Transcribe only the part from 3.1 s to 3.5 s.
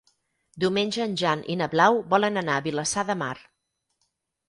de Mar.